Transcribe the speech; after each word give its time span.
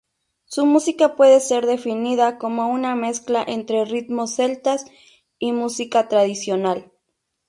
Su 0.45 0.65
música 0.65 1.15
puede 1.15 1.39
ser 1.39 1.67
definida 1.67 2.39
como 2.39 2.69
una 2.69 2.95
mezcla 2.95 3.43
entre 3.47 3.85
ritmos 3.85 4.31
celtas 4.35 4.85
y 5.37 5.51
música 5.51 6.07
tradicional. 6.07 6.91